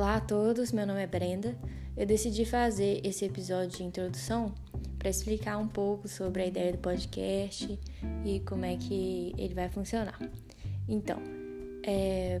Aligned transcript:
Olá 0.00 0.16
a 0.16 0.20
todos, 0.20 0.72
meu 0.72 0.86
nome 0.86 1.02
é 1.02 1.06
Brenda. 1.06 1.54
Eu 1.94 2.06
decidi 2.06 2.46
fazer 2.46 3.02
esse 3.04 3.26
episódio 3.26 3.76
de 3.76 3.84
introdução 3.84 4.54
para 4.98 5.10
explicar 5.10 5.58
um 5.58 5.68
pouco 5.68 6.08
sobre 6.08 6.40
a 6.40 6.46
ideia 6.46 6.72
do 6.72 6.78
podcast 6.78 7.78
e 8.24 8.40
como 8.40 8.64
é 8.64 8.78
que 8.78 9.34
ele 9.36 9.52
vai 9.52 9.68
funcionar. 9.68 10.18
Então, 10.88 11.18
é, 11.82 12.40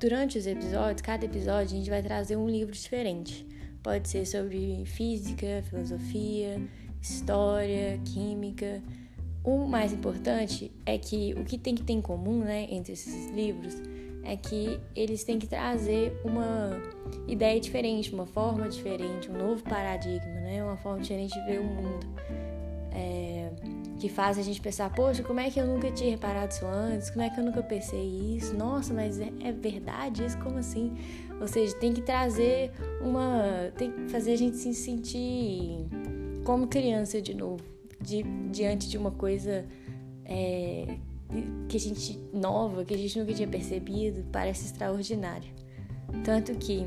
durante 0.00 0.36
os 0.36 0.48
episódios, 0.48 1.00
cada 1.00 1.24
episódio 1.24 1.76
a 1.76 1.78
gente 1.78 1.88
vai 1.88 2.02
trazer 2.02 2.34
um 2.34 2.48
livro 2.48 2.74
diferente. 2.74 3.46
Pode 3.80 4.08
ser 4.08 4.26
sobre 4.26 4.84
física, 4.84 5.62
filosofia, 5.70 6.60
história, 7.00 8.00
química. 8.04 8.82
O 9.44 9.64
mais 9.64 9.92
importante 9.92 10.72
é 10.84 10.98
que 10.98 11.34
o 11.34 11.44
que 11.44 11.56
tem 11.56 11.76
que 11.76 11.84
ter 11.84 11.92
em 11.92 12.02
comum 12.02 12.40
né, 12.40 12.66
entre 12.68 12.94
esses 12.94 13.30
livros 13.30 13.80
é 14.24 14.36
que 14.36 14.80
eles 14.96 15.22
têm 15.22 15.38
que 15.38 15.46
trazer 15.46 16.18
uma 16.24 16.70
ideia 17.28 17.60
diferente, 17.60 18.12
uma 18.12 18.26
forma 18.26 18.68
diferente, 18.68 19.30
um 19.30 19.36
novo 19.36 19.62
paradigma, 19.62 20.40
né? 20.40 20.64
uma 20.64 20.76
forma 20.76 21.00
diferente 21.00 21.34
de 21.34 21.46
ver 21.46 21.60
o 21.60 21.64
mundo. 21.64 22.06
É, 22.96 23.50
que 23.98 24.08
faz 24.08 24.38
a 24.38 24.42
gente 24.42 24.60
pensar, 24.60 24.90
poxa, 24.90 25.22
como 25.22 25.40
é 25.40 25.50
que 25.50 25.58
eu 25.58 25.66
nunca 25.66 25.90
tinha 25.90 26.10
reparado 26.10 26.52
isso 26.52 26.66
antes? 26.66 27.10
Como 27.10 27.22
é 27.22 27.30
que 27.30 27.40
eu 27.40 27.44
nunca 27.44 27.62
pensei 27.62 28.36
isso? 28.36 28.56
Nossa, 28.56 28.92
mas 28.94 29.20
é, 29.20 29.32
é 29.42 29.52
verdade 29.52 30.24
isso? 30.24 30.38
Como 30.38 30.58
assim? 30.58 30.92
Ou 31.40 31.48
seja, 31.48 31.74
tem 31.76 31.92
que 31.92 32.02
trazer 32.02 32.70
uma. 33.00 33.72
tem 33.76 33.90
que 33.90 34.08
fazer 34.08 34.32
a 34.32 34.36
gente 34.36 34.56
se 34.56 34.74
sentir 34.74 35.86
como 36.44 36.66
criança 36.66 37.20
de 37.20 37.34
novo, 37.34 37.64
de, 38.00 38.22
diante 38.50 38.88
de 38.88 38.96
uma 38.96 39.10
coisa. 39.10 39.64
É, 40.24 40.96
que 41.68 41.76
a 41.76 41.80
gente 41.80 42.18
nova, 42.32 42.84
que 42.84 42.94
a 42.94 42.98
gente 42.98 43.18
nunca 43.18 43.32
tinha 43.32 43.48
percebido, 43.48 44.24
parece 44.30 44.66
extraordinário. 44.66 45.50
Tanto 46.24 46.54
que 46.54 46.86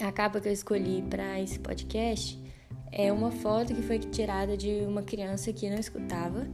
a 0.00 0.10
capa 0.12 0.40
que 0.40 0.48
eu 0.48 0.52
escolhi 0.52 1.02
para 1.02 1.40
esse 1.40 1.58
podcast 1.58 2.40
é 2.90 3.12
uma 3.12 3.30
foto 3.30 3.74
que 3.74 3.82
foi 3.82 3.98
tirada 3.98 4.56
de 4.56 4.80
uma 4.86 5.02
criança 5.02 5.52
que 5.52 5.68
não 5.68 5.78
escutava. 5.78 6.46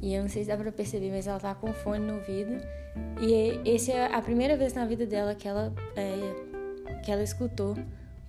E 0.00 0.14
eu 0.14 0.22
não 0.22 0.28
sei 0.28 0.42
se 0.42 0.48
dá 0.48 0.56
para 0.56 0.70
perceber, 0.70 1.10
mas 1.10 1.26
ela 1.26 1.40
tá 1.40 1.54
com 1.54 1.72
fone 1.72 2.04
no 2.04 2.14
ouvido. 2.14 2.60
E 3.20 3.60
esse 3.68 3.92
é 3.92 4.12
a 4.12 4.22
primeira 4.22 4.56
vez 4.56 4.72
na 4.72 4.84
vida 4.84 5.06
dela 5.06 5.34
que 5.34 5.46
ela, 5.46 5.72
é, 5.96 7.00
que 7.04 7.10
ela 7.10 7.22
escutou, 7.22 7.76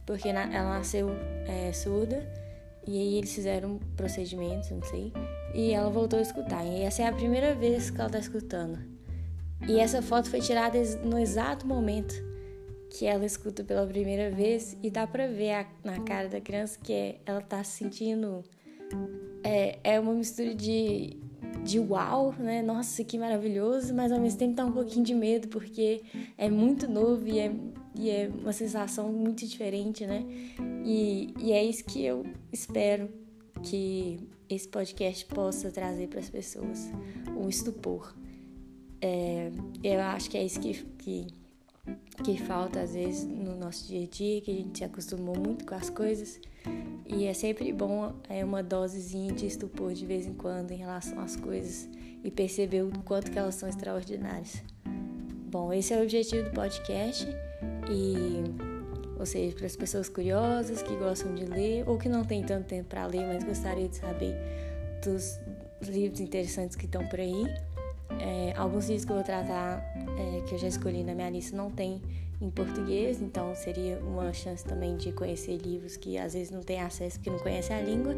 porque 0.05 0.33
na, 0.33 0.43
ela 0.53 0.77
nasceu 0.77 1.09
é, 1.47 1.71
surda. 1.71 2.27
E 2.87 2.99
aí 2.99 3.17
eles 3.17 3.33
fizeram 3.33 3.79
procedimentos, 3.95 4.69
não 4.71 4.83
sei 4.83 5.13
e 5.53 5.71
ela 5.71 5.89
voltou 5.89 6.19
a 6.19 6.21
escutar. 6.21 6.65
E 6.65 6.81
essa 6.81 7.01
é 7.03 7.07
a 7.07 7.13
primeira 7.13 7.53
vez 7.53 7.89
que 7.89 7.97
ela 7.97 8.07
está 8.07 8.19
escutando. 8.19 8.79
E 9.67 9.79
essa 9.79 10.01
foto 10.01 10.29
foi 10.29 10.39
tirada 10.39 10.77
no 11.03 11.17
exato 11.19 11.67
momento 11.67 12.13
que 12.89 13.05
ela 13.05 13.25
escuta 13.25 13.63
pela 13.63 13.85
primeira 13.85 14.31
vez 14.31 14.75
e 14.81 14.89
dá 14.89 15.05
pra 15.05 15.27
ver 15.27 15.51
a, 15.51 15.67
na 15.83 15.99
cara 15.99 16.27
da 16.27 16.41
criança 16.41 16.79
que 16.81 16.91
é, 16.91 17.19
ela 17.25 17.41
tá 17.41 17.63
se 17.63 17.77
sentindo. 17.77 18.43
É, 19.43 19.77
é 19.83 19.99
uma 19.99 20.13
mistura 20.13 20.55
de, 20.55 21.17
de 21.63 21.79
uau, 21.79 22.33
né? 22.39 22.61
Nossa, 22.61 23.03
que 23.03 23.17
maravilhoso, 23.17 23.93
mas 23.93 24.11
ao 24.11 24.19
mesmo 24.19 24.39
tempo 24.39 24.55
tá 24.55 24.65
um 24.65 24.71
pouquinho 24.71 25.05
de 25.05 25.13
medo 25.13 25.47
porque 25.49 26.01
é 26.37 26.49
muito 26.49 26.89
novo 26.89 27.27
e 27.27 27.39
é, 27.39 27.51
e 27.95 28.09
é 28.09 28.29
uma 28.41 28.53
sensação 28.53 29.11
muito 29.11 29.45
diferente, 29.45 30.05
né? 30.07 30.25
E, 30.83 31.33
e 31.39 31.51
é 31.51 31.63
isso 31.63 31.83
que 31.85 32.03
eu 32.03 32.25
espero 32.51 33.09
que 33.63 34.19
esse 34.49 34.67
podcast 34.67 35.25
possa 35.25 35.71
trazer 35.71 36.07
para 36.07 36.19
as 36.19 36.29
pessoas 36.29 36.89
um 37.37 37.47
estupor. 37.47 38.15
É, 39.01 39.51
eu 39.83 40.01
acho 40.01 40.29
que 40.29 40.37
é 40.37 40.43
isso 40.43 40.59
que, 40.59 40.73
que, 40.97 41.27
que 42.23 42.37
falta 42.37 42.81
às 42.81 42.93
vezes 42.93 43.25
no 43.25 43.55
nosso 43.55 43.87
dia 43.87 44.03
a 44.03 44.07
dia, 44.07 44.41
que 44.41 44.51
a 44.51 44.53
gente 44.53 44.77
se 44.77 44.83
acostumou 44.83 45.37
muito 45.37 45.65
com 45.65 45.75
as 45.75 45.89
coisas 45.89 46.39
e 47.07 47.25
é 47.25 47.33
sempre 47.33 47.71
bom 47.73 48.13
é 48.29 48.45
uma 48.45 48.61
dosezinha 48.61 49.33
de 49.33 49.47
estupor 49.47 49.93
de 49.93 50.05
vez 50.05 50.27
em 50.27 50.33
quando 50.33 50.71
em 50.71 50.77
relação 50.77 51.19
às 51.19 51.35
coisas 51.35 51.89
e 52.23 52.29
perceber 52.29 52.83
o 52.83 52.91
quanto 53.03 53.31
que 53.31 53.39
elas 53.39 53.55
são 53.55 53.67
extraordinárias. 53.67 54.61
Bom, 55.49 55.73
esse 55.73 55.93
é 55.93 55.97
o 55.97 56.03
objetivo 56.03 56.43
do 56.43 56.51
podcast 56.51 57.25
e 57.89 58.68
ou 59.19 59.25
seja, 59.25 59.53
para 59.55 59.65
as 59.65 59.75
pessoas 59.75 60.07
curiosas 60.07 60.81
que 60.81 60.95
gostam 60.95 61.35
de 61.35 61.45
ler 61.45 61.87
ou 61.87 61.97
que 61.97 62.07
não 62.07 62.23
têm 62.23 62.41
tanto 62.41 62.67
tempo 62.67 62.87
para 62.87 63.05
ler, 63.05 63.27
mas 63.27 63.43
gostaria 63.43 63.89
de 63.89 63.97
saber 63.97 64.33
dos 65.03 65.37
livros 65.83 66.21
interessantes 66.21 66.75
que 66.75 66.85
estão 66.85 67.05
por 67.07 67.19
aí. 67.19 67.43
É, 68.19 68.53
alguns 68.55 68.87
livros 68.87 69.05
que 69.05 69.11
eu 69.11 69.15
vou 69.17 69.25
tratar, 69.25 69.83
é, 70.17 70.41
que 70.47 70.55
eu 70.55 70.57
já 70.57 70.67
escolhi 70.67 71.03
na 71.03 71.13
minha 71.13 71.29
lista, 71.29 71.55
não 71.55 71.69
tem 71.69 72.01
em 72.41 72.49
português, 72.49 73.21
então 73.21 73.53
seria 73.53 73.99
uma 73.99 74.31
chance 74.31 74.63
também 74.63 74.95
de 74.95 75.11
conhecer 75.11 75.57
livros 75.57 75.97
que 75.97 76.17
às 76.17 76.33
vezes 76.33 76.49
não 76.49 76.61
tem 76.61 76.79
acesso 76.79 77.17
porque 77.17 77.29
não 77.29 77.39
conhece 77.39 77.73
a 77.73 77.81
língua. 77.81 78.15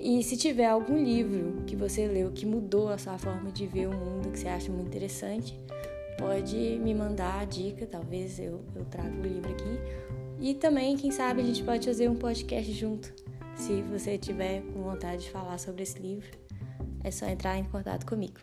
E 0.00 0.22
se 0.22 0.36
tiver 0.36 0.66
algum 0.66 1.02
livro 1.02 1.62
que 1.66 1.76
você 1.76 2.06
leu 2.06 2.30
que 2.30 2.46
mudou 2.46 2.88
a 2.88 2.98
sua 2.98 3.18
forma 3.18 3.50
de 3.50 3.66
ver 3.66 3.88
o 3.88 3.92
mundo, 3.92 4.30
que 4.30 4.38
você 4.38 4.48
acha 4.48 4.70
muito 4.70 4.86
interessante, 4.86 5.58
pode 6.18 6.56
me 6.56 6.94
mandar 6.94 7.40
a 7.40 7.44
dica, 7.44 7.86
talvez 7.86 8.38
eu, 8.38 8.64
eu 8.74 8.84
traga 8.84 9.10
o 9.10 9.22
livro 9.22 9.50
aqui. 9.50 9.78
E 10.40 10.54
também, 10.54 10.96
quem 10.96 11.10
sabe, 11.10 11.40
a 11.40 11.44
gente 11.44 11.62
pode 11.62 11.86
fazer 11.86 12.08
um 12.08 12.16
podcast 12.16 12.72
junto. 12.72 13.12
Se 13.54 13.82
você 13.82 14.18
tiver 14.18 14.62
com 14.72 14.82
vontade 14.82 15.22
de 15.22 15.30
falar 15.30 15.58
sobre 15.58 15.82
esse 15.82 15.98
livro, 15.98 16.28
é 17.04 17.10
só 17.10 17.26
entrar 17.26 17.56
em 17.58 17.64
contato 17.64 18.06
comigo. 18.06 18.40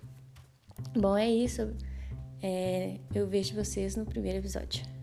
Bom, 0.96 1.18
é 1.18 1.30
isso. 1.30 1.74
É, 2.42 3.00
eu 3.14 3.28
vejo 3.28 3.54
vocês 3.54 3.96
no 3.96 4.06
primeiro 4.06 4.40
episódio. 4.40 4.99